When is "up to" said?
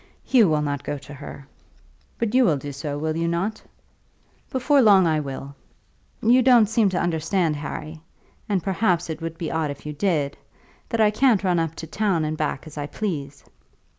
11.59-11.85